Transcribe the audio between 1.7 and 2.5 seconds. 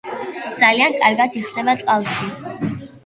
წყალში.